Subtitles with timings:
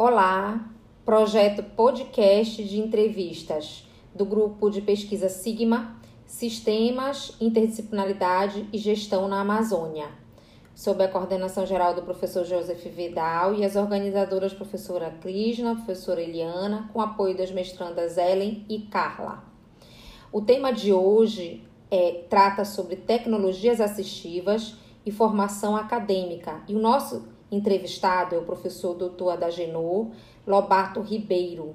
[0.00, 0.64] Olá,
[1.04, 3.84] projeto podcast de entrevistas
[4.14, 10.06] do grupo de pesquisa Sigma, Sistemas, Interdisciplinaridade e Gestão na Amazônia,
[10.72, 16.88] sob a coordenação geral do professor Joseph Vidal e as organizadoras professora Krishna, professora Eliana,
[16.92, 19.42] com apoio das mestrandas Ellen e Carla.
[20.30, 26.62] O tema de hoje é, trata sobre tecnologias assistivas e formação acadêmica.
[26.68, 29.30] E o nosso entrevistado é o professor Dr.
[29.30, 30.10] Adagenor
[30.46, 31.74] Lobato Ribeiro.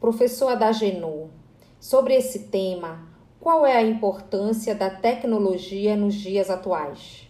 [0.00, 1.28] Professor Adagenor,
[1.80, 3.08] sobre esse tema,
[3.40, 7.28] qual é a importância da tecnologia nos dias atuais?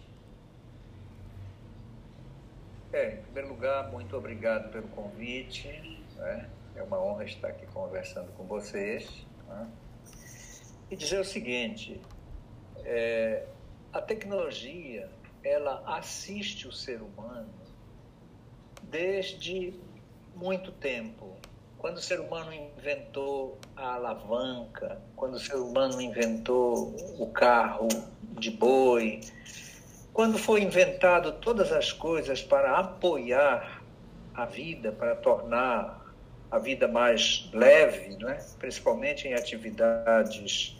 [2.91, 6.03] É, em primeiro lugar, muito obrigado pelo convite.
[6.15, 6.49] Né?
[6.75, 9.25] É uma honra estar aqui conversando com vocês.
[9.47, 9.67] Né?
[10.89, 12.01] E dizer o seguinte:
[12.83, 13.45] é,
[13.93, 15.09] a tecnologia
[15.43, 17.49] ela assiste o ser humano
[18.83, 19.73] desde
[20.35, 21.37] muito tempo.
[21.77, 27.87] Quando o ser humano inventou a alavanca, quando o ser humano inventou o carro
[28.37, 29.21] de boi,
[30.11, 33.81] quando foi inventado todas as coisas para apoiar
[34.33, 36.13] a vida, para tornar
[36.51, 38.43] a vida mais leve, né?
[38.57, 40.77] principalmente em atividades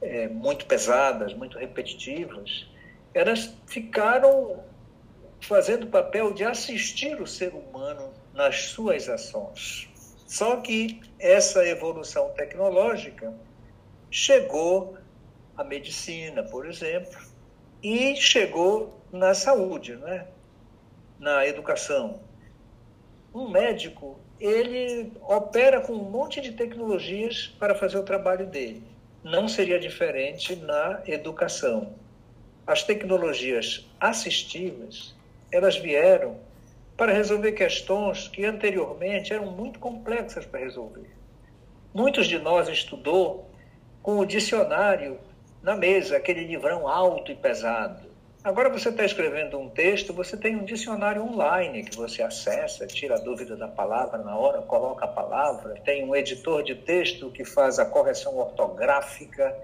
[0.00, 2.68] é, muito pesadas, muito repetitivas,
[3.14, 4.62] elas ficaram
[5.40, 9.88] fazendo o papel de assistir o ser humano nas suas ações.
[10.26, 13.32] Só que essa evolução tecnológica
[14.10, 14.96] chegou
[15.56, 17.18] à medicina, por exemplo,
[17.82, 20.26] e chegou na saúde, né?
[21.18, 22.20] na educação.
[23.34, 28.82] Um médico, ele opera com um monte de tecnologias para fazer o trabalho dele.
[29.24, 31.94] Não seria diferente na educação
[32.68, 35.14] as tecnologias assistivas,
[35.50, 36.36] elas vieram
[36.98, 41.08] para resolver questões que anteriormente eram muito complexas para resolver.
[41.94, 43.48] Muitos de nós estudou
[44.02, 45.18] com o dicionário
[45.62, 48.06] na mesa, aquele livrão alto e pesado.
[48.44, 53.14] Agora você está escrevendo um texto, você tem um dicionário online que você acessa, tira
[53.14, 57.46] a dúvida da palavra na hora, coloca a palavra, tem um editor de texto que
[57.46, 59.56] faz a correção ortográfica,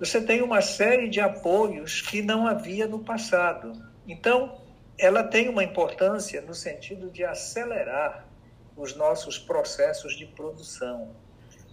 [0.00, 3.72] você tem uma série de apoios que não havia no passado.
[4.08, 4.58] Então,
[4.98, 8.26] ela tem uma importância no sentido de acelerar
[8.74, 11.14] os nossos processos de produção.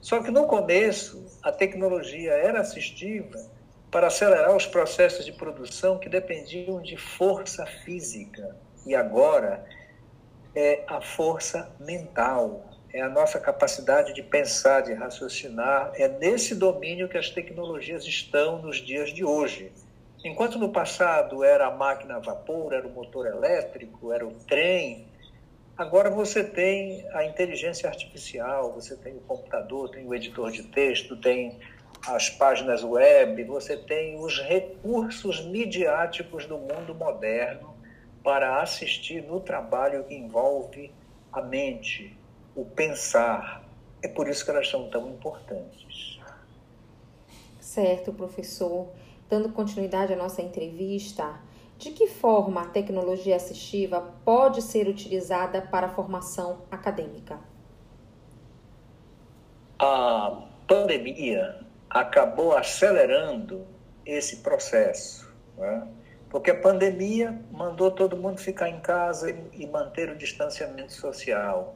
[0.01, 3.49] Só que no começo, a tecnologia era assistiva
[3.89, 8.57] para acelerar os processos de produção que dependiam de força física.
[8.85, 9.65] E agora
[10.53, 12.65] é a força mental,
[12.97, 15.91] é a nossa capacidade de pensar, de raciocinar.
[15.95, 19.71] É nesse domínio que as tecnologias estão nos dias de hoje.
[20.23, 25.07] Enquanto no passado era a máquina a vapor, era o motor elétrico, era o trem,
[25.77, 31.15] agora você tem a inteligência artificial, você tem o computador, tem o editor de texto,
[31.15, 31.59] tem
[32.07, 37.75] as páginas web, você tem os recursos midiáticos do mundo moderno
[38.23, 40.91] para assistir no trabalho que envolve
[41.31, 42.17] a mente,
[42.57, 43.63] o pensar.
[44.01, 46.19] É por isso que elas são tão importantes.
[47.61, 48.89] Certo, professor.
[49.29, 51.39] Dando continuidade à nossa entrevista,
[51.77, 57.39] de que forma a tecnologia assistiva pode ser utilizada para a formação acadêmica?
[59.77, 63.67] A pandemia acabou acelerando
[64.03, 65.87] esse processo, né?
[66.29, 71.75] porque a pandemia mandou todo mundo ficar em casa e manter o distanciamento social.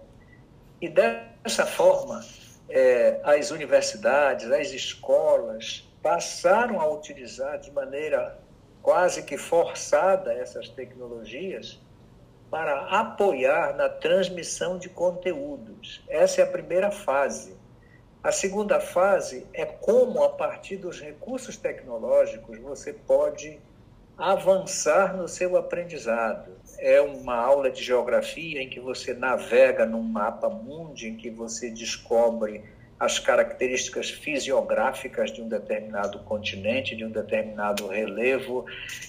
[0.81, 2.25] E dessa forma,
[2.67, 8.39] é, as universidades, as escolas passaram a utilizar de maneira
[8.81, 11.79] quase que forçada essas tecnologias
[12.49, 16.03] para apoiar na transmissão de conteúdos.
[16.09, 17.55] Essa é a primeira fase.
[18.23, 23.59] A segunda fase é como, a partir dos recursos tecnológicos, você pode
[24.21, 26.51] avançar no seu aprendizado.
[26.77, 31.71] É uma aula de geografia em que você navega num mapa mundi, em que você
[31.71, 32.63] descobre
[32.99, 38.67] as características fisiográficas de um determinado continente, de um determinado relevo,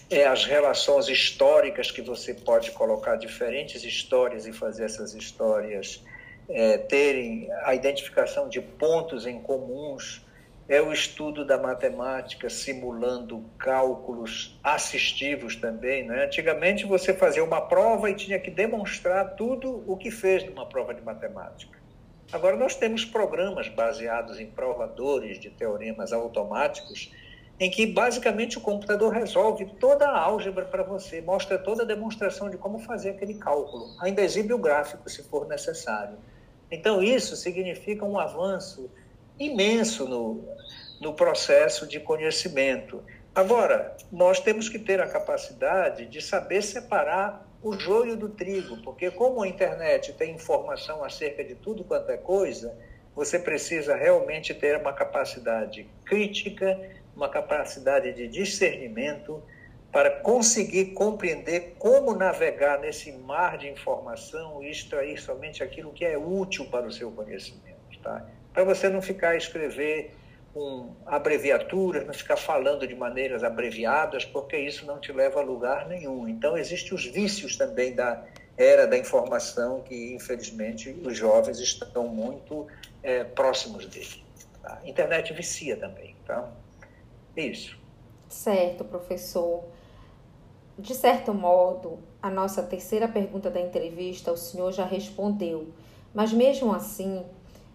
[0.08, 6.02] é as relações históricas que você pode colocar diferentes histórias e fazer essas histórias
[6.48, 10.21] é, terem a identificação de pontos em comuns
[10.68, 16.06] é o estudo da matemática simulando cálculos assistivos também.
[16.06, 16.24] Né?
[16.24, 20.94] Antigamente você fazia uma prova e tinha que demonstrar tudo o que fez numa prova
[20.94, 21.78] de matemática.
[22.32, 27.12] Agora nós temos programas baseados em provadores de teoremas automáticos
[27.60, 32.50] em que basicamente o computador resolve toda a álgebra para você, mostra toda a demonstração
[32.50, 36.16] de como fazer aquele cálculo, ainda exibe o gráfico se for necessário.
[36.70, 38.90] Então, isso significa um avanço
[39.38, 40.44] imenso no,
[41.00, 43.02] no processo de conhecimento.
[43.34, 49.10] Agora, nós temos que ter a capacidade de saber separar o joio do trigo, porque
[49.10, 52.76] como a internet tem informação acerca de tudo quanto é coisa,
[53.14, 56.78] você precisa realmente ter uma capacidade crítica,
[57.14, 59.42] uma capacidade de discernimento
[59.92, 66.16] para conseguir compreender como navegar nesse mar de informação e extrair somente aquilo que é
[66.16, 68.26] útil para o seu conhecimento, tá?
[68.52, 70.14] Para você não ficar escrever
[70.52, 75.88] com abreviaturas, não ficar falando de maneiras abreviadas, porque isso não te leva a lugar
[75.88, 76.28] nenhum.
[76.28, 78.24] Então, existem os vícios também da
[78.56, 82.66] era da informação que, infelizmente, os jovens estão muito
[83.02, 84.22] é, próximos dele.
[84.62, 84.78] Tá?
[84.82, 86.14] A internet vicia também.
[86.26, 86.50] Tá?
[87.36, 87.78] Isso.
[88.28, 89.64] Certo, professor.
[90.78, 95.68] De certo modo, a nossa terceira pergunta da entrevista o senhor já respondeu,
[96.14, 97.24] mas mesmo assim,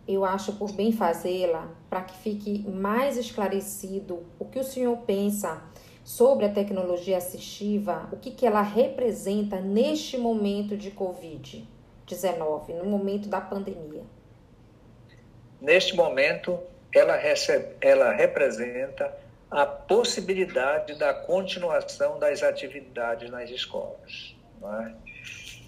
[0.08, 5.62] eu acho por bem fazê-la para que fique mais esclarecido o que o senhor pensa
[6.04, 13.28] sobre a tecnologia assistiva, o que, que ela representa neste momento de Covid-19, no momento
[13.28, 14.04] da pandemia.
[15.60, 16.58] Neste momento,
[16.94, 19.14] ela, recebe, ela representa
[19.52, 24.36] a possibilidade da continuação das atividades nas escolas.
[24.64, 25.17] É?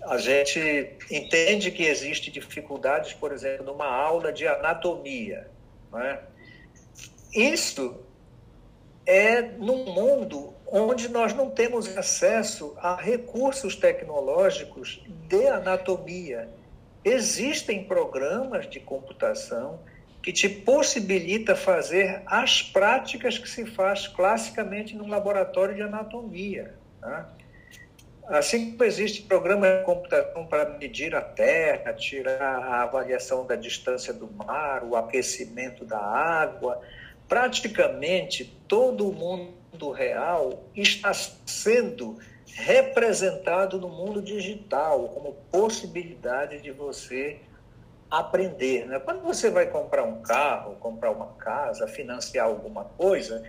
[0.04, 5.50] A gente entende que existe dificuldades, por exemplo, numa aula de anatomia.
[5.94, 6.20] É?
[7.34, 8.00] Isso
[9.06, 16.48] é num mundo onde nós não temos acesso a recursos tecnológicos de anatomia.
[17.04, 19.80] Existem programas de computação
[20.22, 26.76] que te possibilita fazer as práticas que se faz classicamente no laboratório de anatomia.
[27.00, 27.34] Tá?
[28.30, 34.14] Assim como existe programa de computação para medir a Terra, tirar a avaliação da distância
[34.14, 36.80] do mar, o aquecimento da água,
[37.28, 47.40] praticamente todo o mundo real está sendo representado no mundo digital como possibilidade de você
[48.12, 48.86] aprender.
[48.86, 49.00] Né?
[49.00, 53.44] Quando você vai comprar um carro, comprar uma casa, financiar alguma coisa,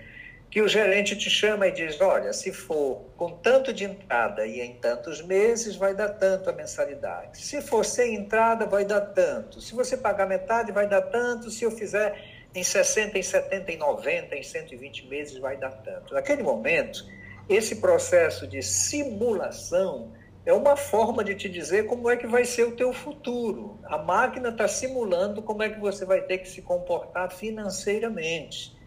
[0.50, 4.60] que o gerente te chama e diz: olha, se for com tanto de entrada e
[4.60, 7.38] em tantos meses, vai dar tanto a mensalidade.
[7.40, 9.60] Se for sem entrada, vai dar tanto.
[9.60, 11.50] Se você pagar metade, vai dar tanto.
[11.50, 12.20] Se eu fizer
[12.52, 16.12] em 60, em 70, em 90, em 120 meses, vai dar tanto.
[16.14, 17.06] Naquele momento,
[17.48, 20.12] esse processo de simulação
[20.44, 23.78] é uma forma de te dizer como é que vai ser o teu futuro.
[23.84, 28.79] A máquina está simulando como é que você vai ter que se comportar financeiramente.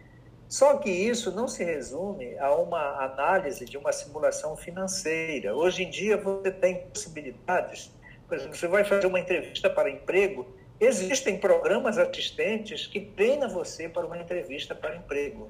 [0.48, 5.56] Só que isso não se resume a uma análise de uma simulação financeira.
[5.56, 7.92] Hoje em dia você tem possibilidades,
[8.28, 10.46] por exemplo, você vai fazer uma entrevista para emprego,
[10.80, 15.50] existem programas assistentes que treinam você para uma entrevista para emprego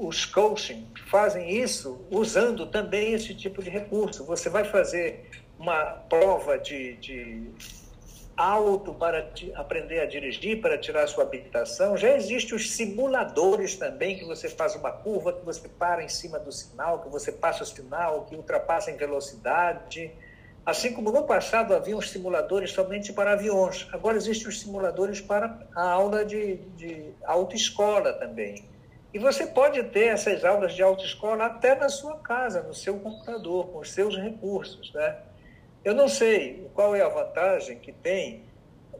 [0.00, 4.24] os coaching fazem isso usando também esse tipo de recurso.
[4.24, 7.50] Você vai fazer uma prova de, de
[8.40, 11.96] auto para aprender a dirigir, para tirar sua habilitação.
[11.96, 16.38] Já existem os simuladores também, que você faz uma curva, que você para em cima
[16.38, 20.10] do sinal, que você passa o sinal, que ultrapassa em velocidade.
[20.64, 25.66] Assim como no passado havia os simuladores somente para aviões, agora existem os simuladores para
[25.74, 28.64] a aula de, de autoescola também.
[29.12, 33.66] E você pode ter essas aulas de autoescola até na sua casa, no seu computador,
[33.68, 34.92] com os seus recursos.
[34.94, 35.16] Né?
[35.82, 38.44] Eu não sei qual é a vantagem que tem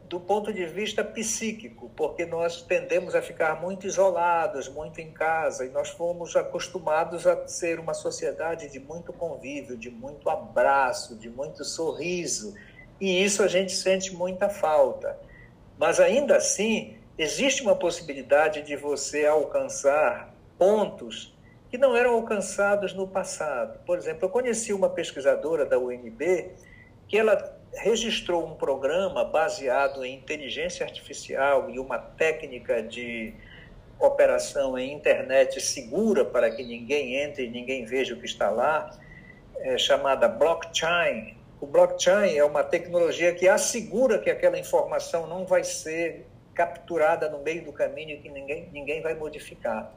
[0.09, 5.65] do ponto de vista psíquico, porque nós tendemos a ficar muito isolados, muito em casa,
[5.65, 11.29] e nós fomos acostumados a ser uma sociedade de muito convívio, de muito abraço, de
[11.29, 12.55] muito sorriso,
[12.99, 15.17] e isso a gente sente muita falta.
[15.77, 21.33] Mas ainda assim, existe uma possibilidade de você alcançar pontos
[21.69, 23.79] que não eram alcançados no passado.
[23.85, 26.51] Por exemplo, eu conheci uma pesquisadora da UNB
[27.11, 33.33] que ela registrou um programa baseado em inteligência artificial e uma técnica de
[33.99, 38.97] operação em internet segura para que ninguém entre e ninguém veja o que está lá,
[39.57, 41.35] é, chamada blockchain.
[41.59, 47.39] O blockchain é uma tecnologia que assegura que aquela informação não vai ser capturada no
[47.39, 49.93] meio do caminho que ninguém, ninguém vai modificar.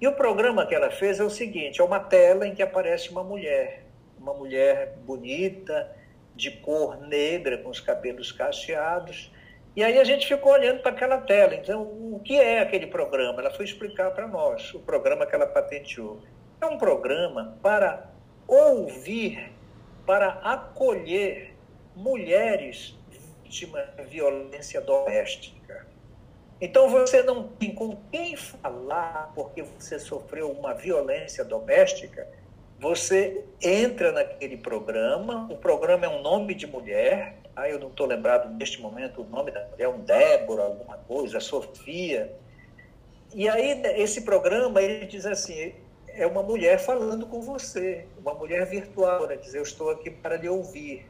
[0.00, 3.10] E o programa que ela fez é o seguinte: é uma tela em que aparece
[3.10, 3.84] uma mulher,
[4.18, 5.96] uma mulher bonita,
[6.38, 9.30] de cor negra, com os cabelos cacheados,
[9.76, 11.54] E aí a gente ficou olhando para aquela tela.
[11.54, 13.40] Então, o que é aquele programa?
[13.40, 16.20] Ela foi explicar para nós o programa que ela patenteou.
[16.60, 18.10] É um programa para
[18.48, 19.52] ouvir,
[20.04, 21.54] para acolher
[21.94, 22.98] mulheres
[23.44, 25.86] vítimas de violência doméstica.
[26.60, 32.26] Então você não tem com quem falar porque você sofreu uma violência doméstica.
[32.78, 38.06] Você entra naquele programa, o programa é um nome de mulher, ah, eu não estou
[38.06, 42.32] lembrado neste momento o nome da mulher, um Débora, alguma coisa, Sofia.
[43.34, 45.74] E aí esse programa ele diz assim,
[46.06, 49.36] é uma mulher falando com você, uma mulher virtual, né?
[49.36, 51.04] diz eu estou aqui para lhe ouvir.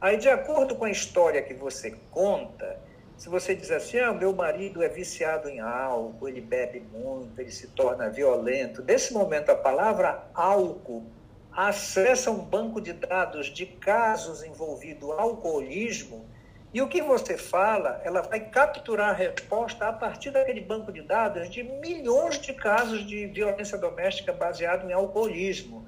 [0.00, 2.78] Aí de acordo com a história que você conta,
[3.22, 7.52] se você diz assim, ah, meu marido é viciado em álcool, ele bebe muito, ele
[7.52, 11.06] se torna violento, nesse momento a palavra álcool
[11.52, 16.26] acessa um banco de dados de casos envolvido alcoolismo
[16.74, 21.02] e o que você fala, ela vai capturar a resposta a partir daquele banco de
[21.02, 25.86] dados de milhões de casos de violência doméstica baseado em alcoolismo.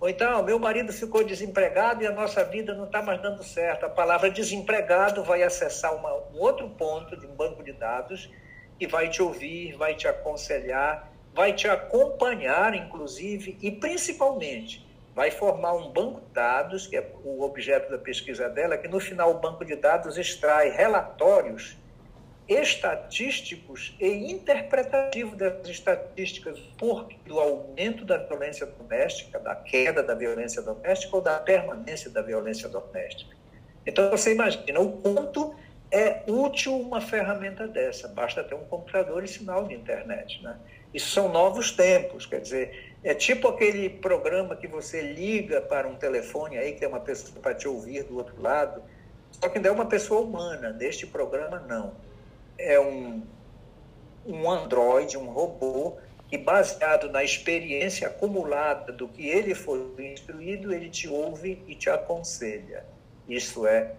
[0.00, 3.84] Ou então, meu marido ficou desempregado e a nossa vida não está mais dando certo.
[3.84, 8.30] A palavra desempregado vai acessar uma, um outro ponto de um banco de dados
[8.80, 15.74] e vai te ouvir, vai te aconselhar, vai te acompanhar, inclusive, e principalmente vai formar
[15.74, 19.38] um banco de dados, que é o objeto da pesquisa dela, que no final o
[19.38, 21.76] banco de dados extrai relatórios
[22.50, 30.60] estatísticos e interpretativos das estatísticas por do aumento da violência doméstica, da queda da violência
[30.60, 33.36] doméstica ou da permanência da violência doméstica.
[33.86, 35.54] Então você imagina o quanto
[35.92, 40.56] é útil uma ferramenta dessa, basta ter um computador e sinal de internet, né?
[40.92, 45.94] Isso são novos tempos, quer dizer, é tipo aquele programa que você liga para um
[45.94, 48.82] telefone aí, que tem uma pessoa para te ouvir do outro lado,
[49.30, 50.72] só que ainda é uma pessoa humana.
[50.72, 52.09] Neste programa, não.
[52.60, 53.22] É um,
[54.26, 55.96] um androide, um robô,
[56.28, 59.80] que baseado na experiência acumulada do que ele foi
[60.12, 62.84] instruído, ele te ouve e te aconselha.
[63.28, 63.94] Isso é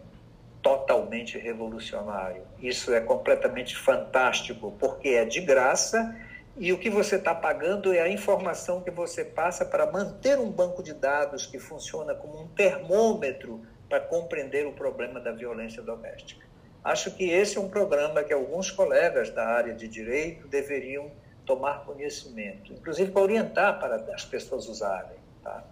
[0.61, 2.43] totalmente revolucionário.
[2.61, 6.15] Isso é completamente fantástico, porque é de graça
[6.57, 10.51] e o que você está pagando é a informação que você passa para manter um
[10.51, 16.45] banco de dados que funciona como um termômetro para compreender o problema da violência doméstica.
[16.83, 21.11] Acho que esse é um programa que alguns colegas da área de direito deveriam
[21.45, 25.17] tomar conhecimento, inclusive para orientar para as pessoas usarem.
[25.43, 25.63] Tá?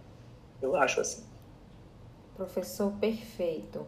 [0.62, 1.24] Eu acho assim.
[2.36, 3.86] Professor, perfeito.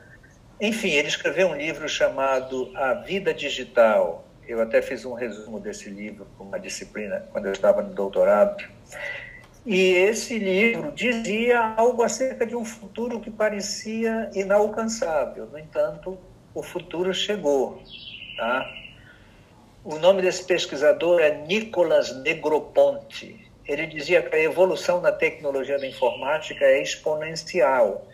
[0.60, 4.26] Enfim, ele escreveu um livro chamado A Vida Digital.
[4.48, 8.68] Eu até fiz um resumo desse livro com uma disciplina quando eu estava no doutorado.
[9.66, 15.46] E esse livro dizia algo acerca de um futuro que parecia inalcançável.
[15.46, 16.18] No entanto,
[16.54, 17.82] o futuro chegou.
[18.36, 18.66] Tá?
[19.84, 25.86] O nome desse pesquisador é Nicolas Negroponte ele dizia que a evolução na tecnologia da
[25.86, 28.08] informática é exponencial,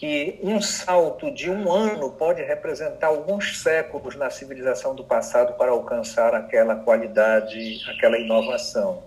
[0.00, 5.72] que um salto de um ano pode representar alguns séculos na civilização do passado para
[5.72, 9.02] alcançar aquela qualidade, aquela inovação.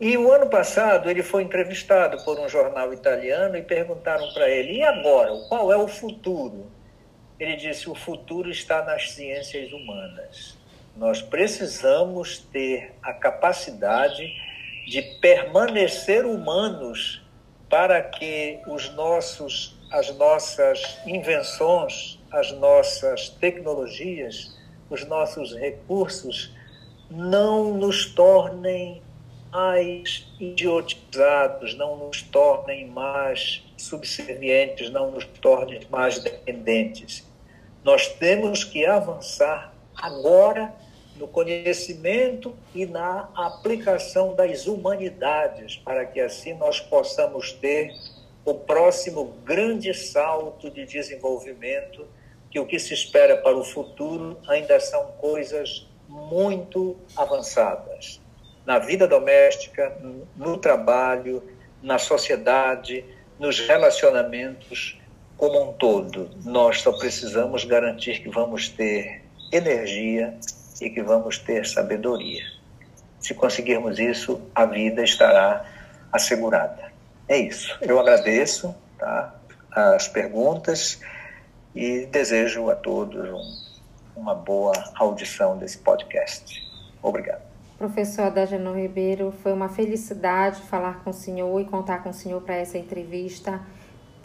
[0.00, 4.78] E o ano passado ele foi entrevistado por um jornal italiano e perguntaram para ele:
[4.78, 5.30] e agora?
[5.48, 6.66] Qual é o futuro?
[7.38, 10.58] Ele disse: o futuro está nas ciências humanas.
[10.96, 14.34] Nós precisamos ter a capacidade
[14.84, 17.24] de permanecer humanos
[17.68, 24.56] para que os nossos, as nossas invenções, as nossas tecnologias,
[24.90, 26.52] os nossos recursos
[27.10, 29.02] não nos tornem
[29.50, 37.26] mais idiotizados, não nos tornem mais subservientes, não nos tornem mais dependentes.
[37.84, 40.74] Nós temos que avançar agora
[41.16, 47.94] no conhecimento e na aplicação das humanidades, para que assim nós possamos ter
[48.46, 52.06] o próximo grande salto de desenvolvimento,
[52.48, 58.20] que o que se espera para o futuro ainda são coisas muito avançadas.
[58.64, 59.98] Na vida doméstica,
[60.36, 61.42] no trabalho,
[61.82, 63.04] na sociedade,
[63.36, 64.96] nos relacionamentos
[65.36, 66.30] como um todo.
[66.44, 70.38] Nós só precisamos garantir que vamos ter energia
[70.80, 72.44] e que vamos ter sabedoria.
[73.18, 75.64] Se conseguirmos isso, a vida estará
[76.12, 76.95] assegurada.
[77.28, 77.76] É isso.
[77.80, 79.34] Eu agradeço tá,
[79.72, 81.00] as perguntas
[81.74, 83.28] e desejo a todos
[84.16, 86.62] um, uma boa audição desse podcast.
[87.02, 87.42] Obrigado.
[87.78, 92.40] Professor Adageno Ribeiro, foi uma felicidade falar com o senhor e contar com o senhor
[92.40, 93.60] para essa entrevista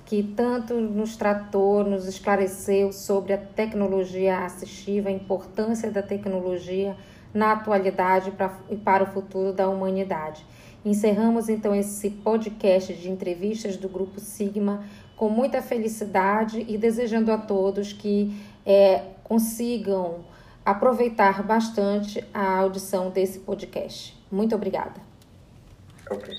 [0.06, 6.96] que tanto nos tratou, nos esclareceu sobre a tecnologia assistiva, a importância da tecnologia
[7.34, 8.34] na atualidade
[8.70, 10.46] e para o futuro da humanidade.
[10.84, 14.84] Encerramos então esse podcast de entrevistas do Grupo Sigma
[15.16, 18.36] com muita felicidade e desejando a todos que
[18.66, 20.26] é, consigam
[20.66, 24.18] aproveitar bastante a audição desse podcast.
[24.32, 25.00] Muito obrigada.
[26.10, 26.36] Ok.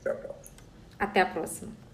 [0.00, 0.56] Até a próxima.
[0.98, 1.85] Até a próxima.